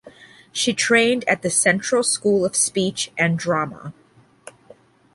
[0.51, 3.93] She trained at the Central School of Speech and Drama.